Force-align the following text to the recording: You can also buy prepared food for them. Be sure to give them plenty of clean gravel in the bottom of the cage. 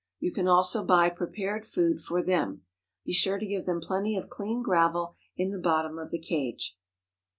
You 0.19 0.31
can 0.31 0.47
also 0.47 0.83
buy 0.83 1.11
prepared 1.11 1.63
food 1.63 2.01
for 2.01 2.23
them. 2.23 2.63
Be 3.05 3.13
sure 3.13 3.37
to 3.37 3.45
give 3.45 3.67
them 3.67 3.79
plenty 3.81 4.17
of 4.17 4.29
clean 4.29 4.63
gravel 4.63 5.13
in 5.37 5.51
the 5.51 5.59
bottom 5.59 5.99
of 5.99 6.09
the 6.09 6.17
cage. 6.17 6.75